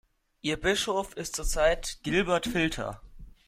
[0.41, 2.99] Ihr Bischof ist zurzeit Gilbert Filter.